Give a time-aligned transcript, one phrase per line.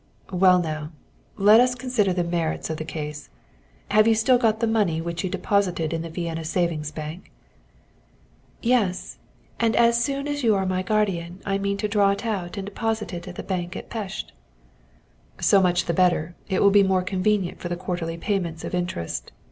[0.33, 0.89] "Well, now,
[1.37, 3.29] let us consider the merits of the case.
[3.91, 7.31] Have you still got the money which you deposited in the Vienna savings bank?"
[8.63, 9.19] "Yes,
[9.59, 12.65] and as soon as you are my guardian, I mean to draw it out and
[12.65, 14.31] deposit it in the bank at Pest."
[15.39, 19.31] "So much the better, it will be more convenient for the quarterly payments of interest.